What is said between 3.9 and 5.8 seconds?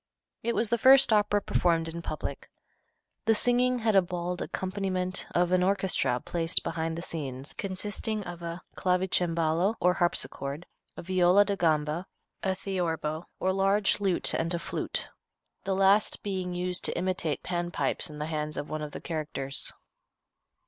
a bald accompaniment of an